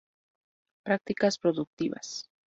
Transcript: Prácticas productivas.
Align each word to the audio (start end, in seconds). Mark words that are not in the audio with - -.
Prácticas 0.83 1.37
productivas. 1.37 2.27